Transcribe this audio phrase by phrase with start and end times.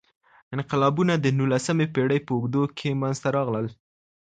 [0.55, 3.67] انقلابونه د نولسمې پیړۍ په اوږدو کي منځته راغلل.